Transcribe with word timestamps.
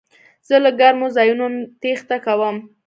زه 0.47 0.55
له 0.63 0.71
ګرمو 0.79 1.07
ځایونو 1.17 1.45
تېښته 1.81 2.17
کوم. 2.25 2.57